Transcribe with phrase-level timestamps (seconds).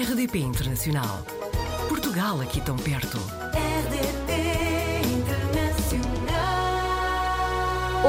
[0.00, 1.24] RDP Internacional.
[1.88, 3.18] Portugal aqui tão perto.
[3.18, 4.30] RDP
[5.18, 6.38] Internacional.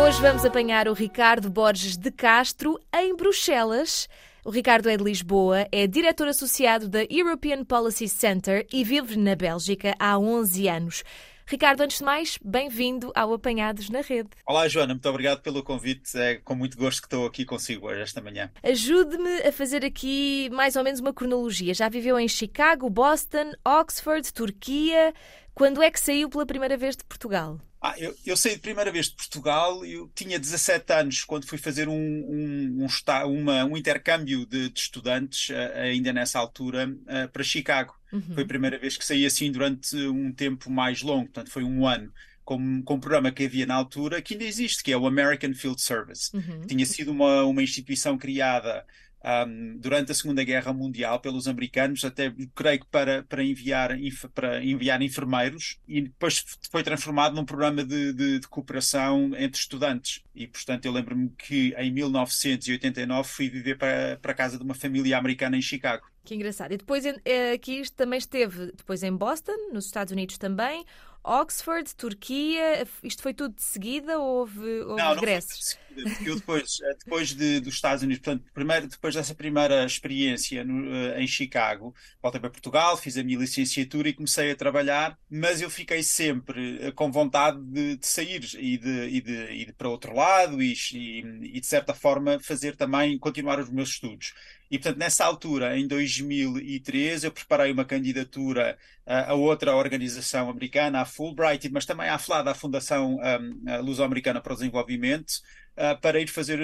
[0.06, 4.08] Hoje vamos apanhar o Ricardo Borges de Castro em Bruxelas.
[4.46, 9.36] O Ricardo é de Lisboa, é diretor associado da European Policy Center e vive na
[9.36, 11.04] Bélgica há 11 anos.
[11.50, 14.30] Ricardo, antes de mais, bem-vindo ao Apanhados na Rede.
[14.46, 16.16] Olá, Joana, muito obrigado pelo convite.
[16.16, 18.52] É com muito gosto que estou aqui consigo hoje, esta manhã.
[18.62, 21.74] Ajude-me a fazer aqui mais ou menos uma cronologia.
[21.74, 25.12] Já viveu em Chicago, Boston, Oxford, Turquia.
[25.56, 27.60] Quando é que saiu pela primeira vez de Portugal?
[27.82, 31.58] Ah, eu, eu saí de primeira vez de Portugal, eu tinha 17 anos quando fui
[31.58, 37.28] fazer um, um, um, uma- um intercâmbio de, de estudantes, eh, ainda nessa altura, eh,
[37.28, 37.94] para Chicago.
[38.34, 41.88] Foi a primeira vez que saí assim durante um tempo mais longo, portanto foi um
[41.88, 42.12] ano,
[42.44, 45.54] com, com um programa que havia na altura, que ainda existe, que é o American
[45.54, 46.30] Field Service.
[46.36, 46.66] Uhum.
[46.68, 48.84] tinha sido uma, uma instituição criada
[49.24, 53.92] ahm, durante a Segunda Guerra Mundial pelos americanos, até creio que para, para, enviar,
[54.34, 60.22] para enviar enfermeiros, e depois foi transformado num programa de, de- de cooperação entre estudantes.
[60.36, 64.74] E, portanto, eu lembro-me que em 1989 fui viver para, para a casa de uma
[64.76, 66.06] família americana em Chicago.
[66.30, 66.72] Que engraçado.
[66.72, 70.86] E depois eh, aqui também esteve depois em Boston, nos Estados Unidos também,
[71.24, 72.88] Oxford, Turquia.
[73.02, 75.58] Isto foi tudo de seguida ou houve, houve Não, não foi regressos?
[75.58, 79.84] de seguida, eu depois, eh, depois de, dos Estados Unidos, portanto, primeiro, depois dessa primeira
[79.84, 84.56] experiência no, eh, em Chicago, voltei para Portugal, fiz a minha licenciatura e comecei a
[84.56, 89.66] trabalhar, mas eu fiquei sempre com vontade de, de sair e de, e de, e
[89.66, 91.20] de para outro lado e, e,
[91.58, 94.34] e, de certa forma, fazer também, continuar os meus estudos.
[94.70, 101.02] E, portanto, nessa altura, em 2013, eu preparei uma candidatura uh, a outra organização americana,
[101.02, 105.32] a Fulbright, mas também à FLAD, a Fundação um, a Luso-Americana para o Desenvolvimento,
[105.76, 106.60] uh, para ir fazer,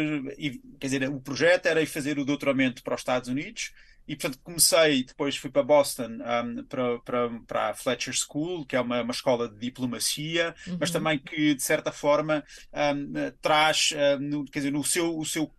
[0.79, 3.71] quer dizer, o projeto era ir fazer o doutoramento para os Estados Unidos,
[4.07, 8.75] e portanto comecei, depois fui para Boston, um, para, para, para a Fletcher School, que
[8.75, 10.77] é uma, uma escola de diplomacia, Uhum.
[10.79, 13.89] mas também que, de certa forma, um, traz,
[14.19, 15.51] um, quer dizer, no seu, o seu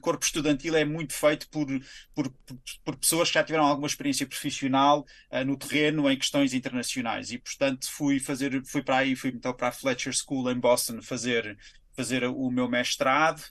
[0.00, 1.66] corpo estudantil é muito feito por,
[2.14, 6.54] por, por, por pessoas que já tiveram alguma experiência profissional uh, no terreno em questões
[6.54, 7.30] internacionais.
[7.30, 11.02] E portanto fui fazer fui para aí fui então para a Fletcher School em Boston
[11.02, 11.58] fazer
[11.94, 13.42] fazer o meu mestrado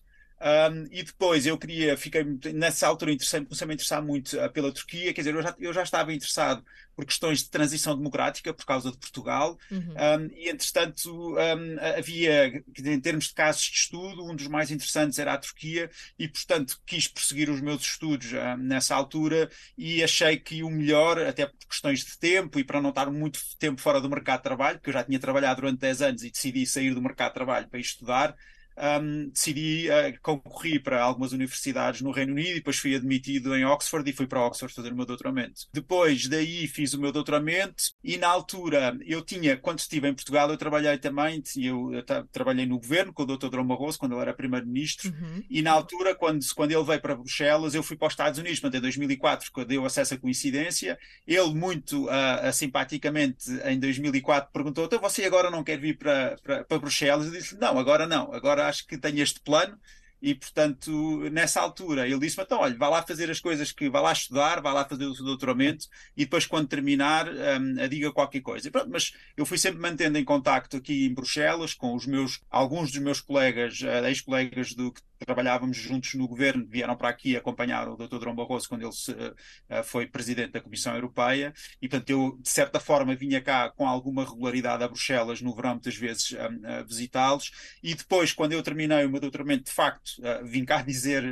[0.45, 2.23] um, e depois eu queria, fiquei
[2.53, 5.55] nessa altura interessei, comecei a me interessar muito uh, pela Turquia, quer dizer, eu já,
[5.57, 6.63] eu já estava interessado
[6.95, 9.79] por questões de transição democrática por causa de Portugal, Uhum.
[9.81, 15.17] um, e entretanto um, havia, em termos de casos de estudo, um dos mais interessantes
[15.17, 20.63] era a Turquia, e portanto quis prosseguir os meus estudos nessa altura e achei que
[20.63, 24.09] o melhor, até por questões de tempo e para não estar muito tempo fora do
[24.09, 27.01] mercado de trabalho, porque eu já tinha trabalhado durante 10 anos e decidi sair do
[27.01, 28.35] mercado de trabalho para ir estudar,
[28.77, 33.65] um, decidi uh, concorrer para algumas universidades no Reino Unido e depois fui admitido em
[33.65, 35.61] Oxford e fui para Oxford fazer o meu doutoramento.
[35.73, 40.49] Depois daí fiz o meu doutoramento e na altura eu tinha, quando estive em Portugal,
[40.49, 43.49] eu trabalhei também, eu, eu tra trabalhei no governo com o Dr.
[43.49, 45.43] Dom Barroso, quando ele era primeiro-ministro, Uhum.
[45.49, 48.59] e na altura, quando, quando ele veio para Bruxelas, eu fui para os Estados Unidos,
[48.59, 50.97] portanto, em 2004, quando deu acesso à coincidência.
[51.27, 56.63] Ele, muito uh, simpaticamente, em 2004, perguntou: então você agora não quer vir para, para,
[56.63, 57.27] para Bruxelas?
[57.27, 59.77] Eu disse: não, agora não, agora acho que tenho este plano.
[60.21, 64.01] E, portanto, nessa altura, ele disse-me: então, olha, vá lá fazer as coisas que, vá
[64.01, 65.87] lá estudar, vá lá fazer o seu doutoramento
[66.17, 68.67] e depois, quando terminar, um, diga qualquer coisa.
[68.67, 72.41] E pronto, mas eu fui sempre mantendo em contacto aqui em Bruxelas com os meus,
[72.49, 77.87] alguns dos meus colegas, uh, ex-colegas do trabalhávamos juntos no governo, vieram para aqui acompanhar
[77.87, 78.19] o Dr.
[78.19, 82.49] Dom Barroso quando ele se, uh, foi presidente da Comissão Europeia e, portanto, eu, de
[82.49, 87.51] certa forma, vinha cá com alguma regularidade a Bruxelas no verão, muitas vezes, a visitá-los.
[87.81, 91.23] E depois, ququando eu terminei o meu doutoramento, de facto, uh, vim cá dizer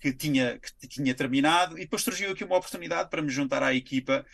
[0.00, 3.74] que, tinha, que tinha terminado e depois surgiu aqui uma oportunidade para me juntar à
[3.74, 4.24] equipa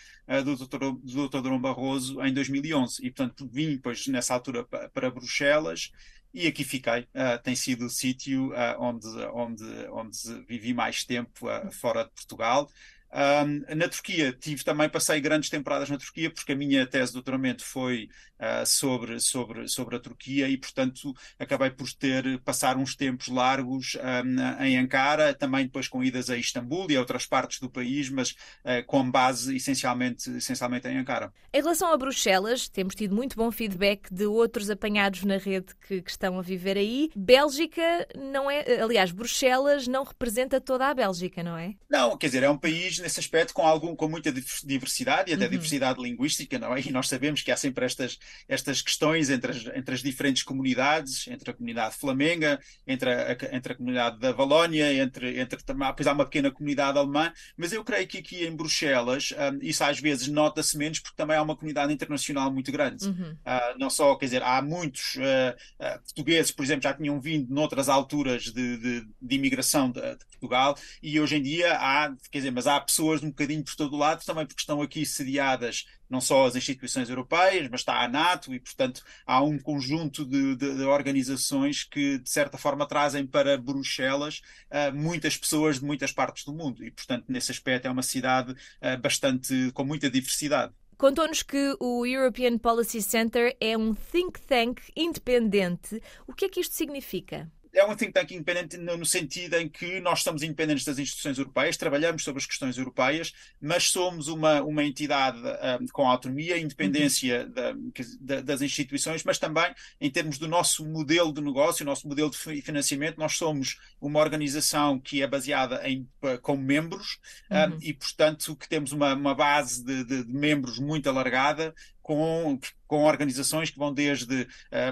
[0.44, 0.92] do Dr.
[1.02, 1.42] do Dr.
[1.42, 3.04] Dom Barroso em 2011.
[3.04, 5.92] E, portanto, vim, depois, nessa altura, para, para Bruxelas
[6.34, 7.02] e aqui fiquei.
[7.14, 12.10] Uh, tem sido o sítio uh, onde, onde, onde vivi mais tempo uh, fora de
[12.10, 12.68] Portugal.
[13.14, 17.12] Um, na Turquia, tive também, passei grandes temporadas na Turquia, porque a minha tese de
[17.12, 18.08] doutoramento foi
[18.40, 23.96] uh, sobre, sobre, sobre a Turquia e, portanto, acabei por ter, passar uns tempos largos
[23.96, 28.10] um, em Ankara, também depois com idas a Istambul e a outras partes do país,
[28.10, 31.32] mas uh, com base essencialmente, essencialmente em Ankara.
[31.52, 36.02] Em relação a Bruxelas, temos tido muito bom feedback de outros apanhados na rede que,
[36.02, 37.10] que estão a viver aí.
[37.14, 41.74] Bélgica não é, aliás, Bruxelas não representa toda a Bélgica, não é?
[41.88, 44.32] Não, quer dizer, é um país nesse aspecto com algum com muita
[44.64, 45.50] diversidade e até Uhum.
[45.50, 46.80] diversidade linguística, não é?
[46.80, 48.18] E nós sabemos que há sempre estas,
[48.48, 53.72] estas questões entre as, entre as diferentes comunidades, entre a comunidade flamenga, entre a, entre
[53.72, 55.58] a comunidade da Valónia, entre, entre
[55.96, 59.84] pois há uma pequena comunidade alemã, mas eu creio que aqui em Bruxelas um, isso
[59.84, 63.06] às vezes nota-se menos porque também há uma comunidade internacional muito grande.
[63.06, 63.32] Uhum.
[63.32, 67.52] Uh, não só, quer dizer, há muitos uh, uh, portugueses, por exemplo, já tinham vindo
[67.52, 72.38] noutras alturas de, de, de imigração de, de, Portugal e hoje em dia há, quer
[72.38, 75.84] dizer, mas há pessoas um bocadinho por todo o lado também porque estão aqui sediadas
[76.08, 80.54] não só as instituições europeias, mas está a NATO e, portanto, há um conjunto de,
[80.54, 86.12] de, de organizações que, de certa forma, trazem para Bruxelas uh, muitas pessoas de muitas
[86.12, 90.72] partes do mundo e, portanto, nesse aspecto é uma cidade uh, bastante com muita diversidade.
[90.96, 96.00] Contou-nos que o European Policy Center é um think tank independente.
[96.26, 97.50] O que é que isto significa?
[97.74, 101.76] É um think tank independente no sentido em que nós estamos independentes das instituições europeias,
[101.76, 107.92] trabalhamos sobre as questões europeias, mas somos uma, uma entidade um, com autonomia, independência uhum.
[108.20, 112.30] da, das instituições, mas também em termos do nosso modelo de negócio, o nosso modelo
[112.30, 116.08] de financiamento, nós somos uma organização que é baseada em
[116.42, 117.18] com membros
[117.50, 117.76] uhum.
[117.76, 121.74] um, e, portanto, que temos uma, uma base de, de, de membros muito alargada,
[122.04, 124.46] com, com organizações que vão desde uh,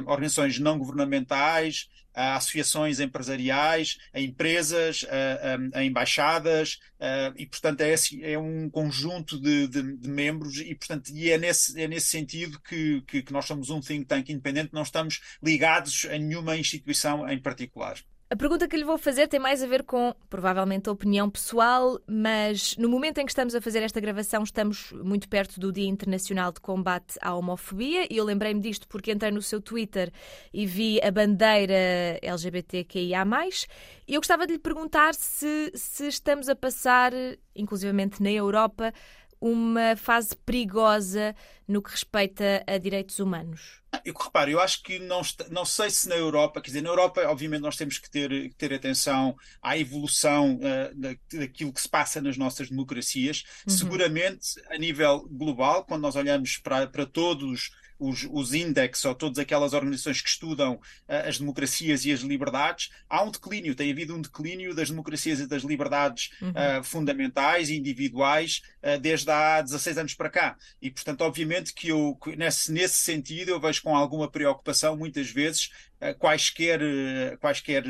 [0.07, 7.83] organizações não governamentais, a associações empresariais, a empresas, a, a, a embaixadas, a, e portanto
[7.83, 11.87] é, esse, é um conjunto de, de, de, membros e portanto e é nesse, é
[11.87, 16.19] nesse sentido que, que, que nós somos um think tank independente, não estamos ligados a
[16.19, 17.99] nenhuma instituição em particular.
[18.33, 22.01] A pergunta que lhe vou fazer tem mais a ver com, provavelmente, a opinião pessoal,
[22.07, 25.87] mas no momento em que estamos a fazer esta gravação, estamos muito perto do Dia
[25.87, 30.11] Internacional de Combate à Homofobia e eu lembrei-me disto porque entrei no seu Twitter
[30.51, 33.23] e vi a bandeira LGBTQIA.
[34.09, 37.13] E eu gostava de lhe perguntar se, se estamos a passar,
[37.55, 38.95] inclusivamente na Europa,
[39.43, 41.35] uma fase perigosa
[41.67, 43.83] no que respeita a direitos humanos?
[44.05, 47.21] Eu reparo, eu acho que não, não sei se na Europa, quer dizer, na Europa,
[47.27, 52.37] obviamente, nós temos que ter, ter atenção à evolução uh, daquilo que se passa nas
[52.39, 53.43] nossas democracias.
[53.67, 53.75] Uhum.
[53.77, 57.71] Seguramente, a nível global, quando nós olhamos para, para todos
[58.03, 60.81] os, os index ou todas aquelas organizações que estudam uh,
[61.29, 65.47] as democracias e as liberdades, há um declínio, tem havido um declínio das democracias e
[65.47, 66.51] das liberdades uhum.
[66.51, 70.57] uh, fundamentais e individuais uh, desde há 16 anos para cá.
[70.81, 75.71] E, portanto, obviamente que eu, nesse, nesse sentido, eu vejo com alguma preocupação, muitas vezes,
[76.19, 76.81] quaisquer,
[77.39, 77.85] quaisquer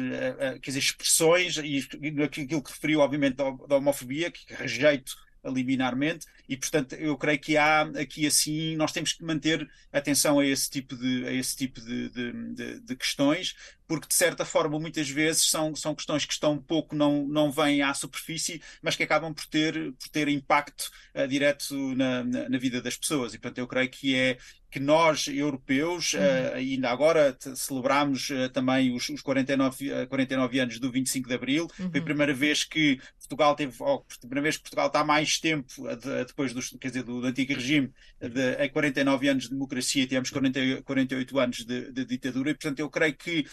[0.60, 1.78] quer dizer, expressões, e
[2.22, 5.14] aquilo que referiu, obviamente, da homofobia, que rejeito
[5.44, 10.46] liminarmente, e portanto eu creio que há aqui assim, nós temos que manter atenção a
[10.46, 13.54] esse tipo de, a esse tipo de, de, de, de questões,
[13.92, 17.50] porque de certa forma muitas vezes são, são questões que estão um pouco, não, não
[17.50, 22.48] vêm à superfície, mas que acabam por ter, por ter impacto uh, direto na, na,
[22.48, 23.34] na, vida das pessoas.
[23.34, 24.38] E portanto eu creio que é
[24.70, 26.20] que nós, europeus, uhum.
[26.20, 31.68] uh, ainda agora celebramos uh, também os, os 49, 49 anos do 25 de Abril.
[31.78, 31.90] Uhum.
[31.90, 35.38] Foi a primeira vez que Portugal teve, oh, a primeira vez que Portugal está mais
[35.38, 39.50] tempo de, depois dos, quer dizer, do, do antigo regime, de, a 49 anos de
[39.50, 43.46] democracia, tivemos 40, 48 anos de, de ditadura, e portanto eu creio que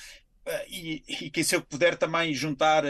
[0.67, 2.89] e, e, que se eu puder também juntar a,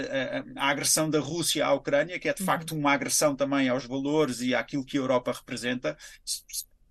[0.56, 2.46] a, agressão da Rússia à Ucrânia, que é de uhum.
[2.46, 5.98] facto uma agressão também aos valores e àquilo que a Europa representa,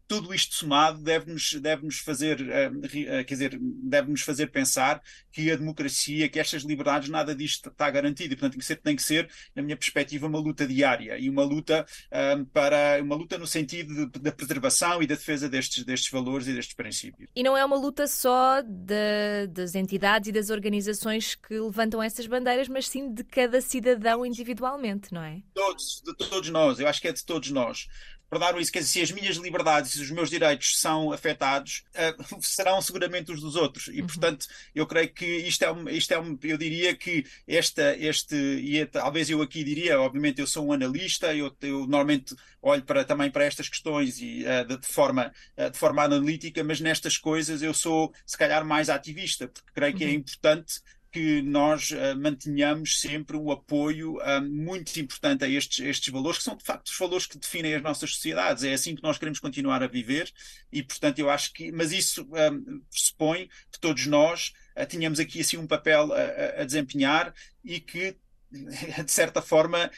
[0.08, 5.56] tudo isto somado deve-nos deve -nos fazer, uh, quer dizer, deve-nos fazer pensar que a
[5.56, 8.32] democracia, que estas liberdades, nada disto está garantido.
[8.32, 11.28] E, portanto, tem que ser, tem que ser na minha perspectiva, uma luta diária e
[11.28, 16.10] uma luta uh, para uma luta no sentido da preservação e da defesa destes, destes
[16.10, 17.30] valores e destes princípios.
[17.36, 22.26] E não é uma luta só de, das entidades e das organizações que levantam essas
[22.26, 25.42] bandeiras, mas sim de cada cidadão individualmente, não é?
[25.52, 26.80] Todos, de todos nós.
[26.80, 27.86] Eu acho que é de todos nós
[28.28, 31.84] para dar isso, quer dizer, se as minhas liberdades e os meus direitos são afetados,
[31.94, 33.88] uh, serão seguramente os dos outros.
[33.88, 34.06] E, uhum.
[34.06, 38.36] portanto, eu creio que isto é um, isto é um eu diria que esta, este,
[38.36, 42.82] e é, talvez eu aqui diria, obviamente eu sou um analista, eu, eu normalmente olho
[42.82, 46.80] para, também para estas questões e, uh, de, de, forma, uh, de forma analítica, mas
[46.80, 49.98] nestas coisas eu sou, se calhar, mais ativista, porque creio uhum.
[49.98, 50.14] que é uhum.
[50.14, 50.80] importante
[51.10, 56.44] que nós uh, mantenhamos sempre o apoio uh, muito importante a estes, estes valores, que
[56.44, 58.64] são de facto os valores que definem as nossas sociedades.
[58.64, 60.30] É assim que nós queremos continuar a viver
[60.70, 61.72] e, portanto, eu acho que.
[61.72, 62.50] Mas isso um, eh,
[62.90, 67.34] pressupõe que todos nós uh, tenhamos aqui assim um papel a, a desempenhar
[67.64, 68.16] e que
[69.04, 69.90] de certa forma,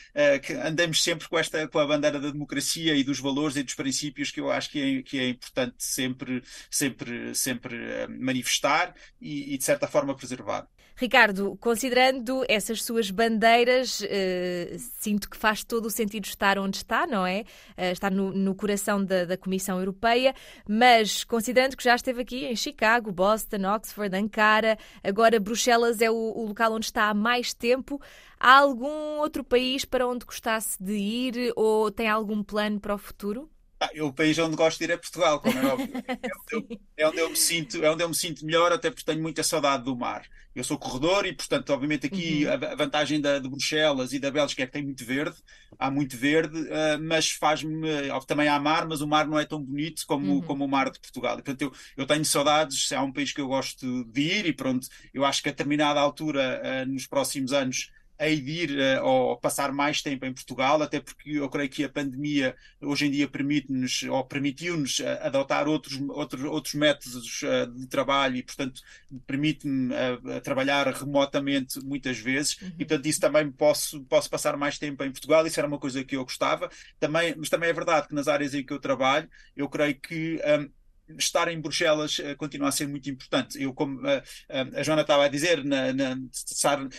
[0.42, 3.74] que andamos sempre com, esta, com a bandeira da democracia e dos valores e dos
[3.74, 9.56] princípios que eu acho que é, que é importante sempre, sempre, sempre manifestar e, e,
[9.56, 10.66] de certa forma, preservar.
[10.96, 17.06] Ricardo, considerando essas suas bandeiras, uh, sinto que faz todo o sentido estar onde está,
[17.06, 17.44] não é?
[17.76, 20.34] Uh, estar no, no coração da, da, Comissão Europeia,
[20.68, 26.14] mas considerando que já esteve aqui em Chicago, Boston, Oxford, Ankara, agora Bruxelas é o,
[26.14, 28.00] o local onde está há mais tempo,
[28.38, 32.98] há algum outro país para onde gostasse de ir ou tem algum plano para o
[32.98, 33.48] futuro?
[33.82, 35.90] Ah, eu, o país onde gosto de ir é Portugal, como é óbvio.
[36.06, 38.90] É onde, eu, é onde, eu, me sinto, é onde eu me sinto melhor, até
[38.90, 40.26] porque tenho muita saudade do mar.
[40.54, 42.52] Eu sou corredor e, portanto, obviamente aqui uhum.
[42.52, 45.36] a, vantagem da, de Bruxelas e da Bélgica é que tem muito verde,
[45.78, 47.80] há muito verde, uh, mas faz-me.
[48.26, 50.42] Também há mar, mas o mar não é tão bonito como, uhum.
[50.42, 51.38] como o mar de Portugal.
[51.38, 54.52] E, portanto, eu, eu tenho saudades, é um país que eu gosto de ir e,
[54.52, 59.36] pronto, eu acho que a determinada altura, uh, nos próximos anos, a ir uh, ou
[59.38, 63.26] passar mais tempo em Portugal, até porque eu creio que a pandemia hoje em dia
[63.26, 68.82] permite-nos ou permitiu-nos uh, adotar outros, outros, outros métodos uh, de trabalho e, portanto,
[69.26, 69.94] permite-me
[70.44, 72.68] trabalhar remotamente muitas vezes uhum.
[72.78, 76.04] e, portanto, isso também posso, posso passar mais tempo em Portugal, isso era uma coisa
[76.04, 76.70] que eu gostava.
[76.98, 80.38] Também, mas também é verdade que nas áreas em que eu trabalho, eu creio que
[80.44, 80.70] um,
[81.18, 83.62] estar em Bruxelas uh, continua a ser muito importante.
[83.62, 84.22] Eu, como uh,
[84.76, 86.16] a Joana estava a dizer, na, na,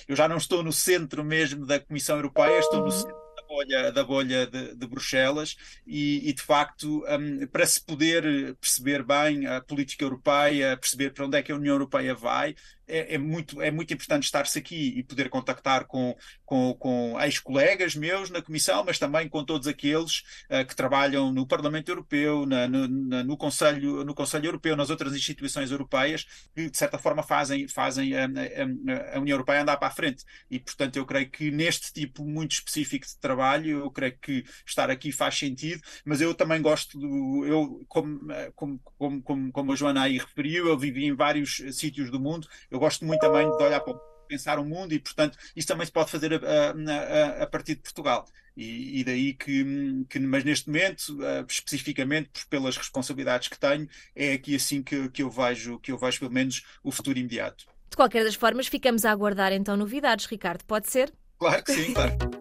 [0.07, 2.91] eu já não estou no centro mesmo da Comissão Europeia, estou no uhum.
[2.91, 3.20] centro
[3.51, 9.03] bolha, da bolha de, de Bruxelas e, e, de facto, um, para se poder perceber
[9.03, 12.55] bem a política europeia, perceber para onde é que a União Europeia vai,
[12.91, 16.15] é, é, muito, é muito importante estar-se aqui e poder contactar com,
[16.45, 21.47] com, com ex-colegas meus na Comissão, mas também com todos aqueles uh, que trabalham no
[21.47, 26.69] Parlamento Europeu, na, no, na, no, Conselho, no Conselho Europeu, nas outras instituições europeias, que
[26.69, 30.25] de certa forma fazem, fazem a, a, a União Europeia andar para a frente.
[30.49, 33.40] E, portanto, eu creio que neste tipo muito específico de trabalho,
[33.71, 37.45] eu creio que estar aqui faz sentido, mas eu também gosto do.
[37.45, 38.79] Eu, como, eh, como,
[39.23, 43.05] como, como, a Joana aí referiu, eu vivi em vários sítios do mundo, eu gosto
[43.05, 43.93] muito também de olhar para
[44.27, 47.81] pensar o mundo e, portanto, isso também se pode fazer a, a, a partir de
[47.81, 48.25] Portugal.
[48.55, 54.33] E, e daí que, que, mas neste momento, uh, especificamente pelas responsabilidades que tenho, é
[54.33, 57.65] aqui assim que, que, eu vejo, que eu vejo pelo menos o futuro imediato.
[57.89, 60.63] De qualquer das formas, ficamos a aguardar então novidades, Ricardo.
[60.65, 61.13] Pode ser?
[61.37, 62.40] Claro que sim, claro.